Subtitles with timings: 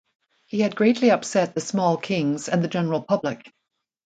[0.47, 3.53] He had greatly upset the small kings and the general public.